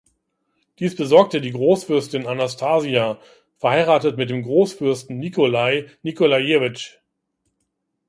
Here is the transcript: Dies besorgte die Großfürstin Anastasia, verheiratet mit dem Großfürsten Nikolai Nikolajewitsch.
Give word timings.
Dies 0.79 0.95
besorgte 0.95 1.41
die 1.41 1.51
Großfürstin 1.51 2.25
Anastasia, 2.25 3.19
verheiratet 3.59 4.17
mit 4.17 4.31
dem 4.31 4.41
Großfürsten 4.41 5.19
Nikolai 5.19 5.91
Nikolajewitsch. 6.01 6.97